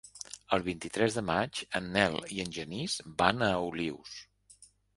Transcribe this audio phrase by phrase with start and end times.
[0.55, 4.19] El vint-i-tres de maig en Nel i en Genís van a Olius.